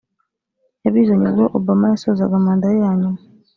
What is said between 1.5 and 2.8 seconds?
Obama yasozaga manda ye